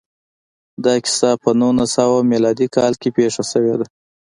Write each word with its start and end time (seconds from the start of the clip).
دا 0.83 0.93
کیسه 1.03 1.29
په 1.41 1.49
نولس 1.59 1.89
سوه 1.97 2.19
میلادي 2.31 2.67
کال 2.75 2.93
کې 3.01 3.09
پېښه 3.17 3.43
شوې 3.51 3.73
ده 3.79 3.85